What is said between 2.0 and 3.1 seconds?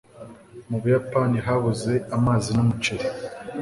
amazi n'umuceri.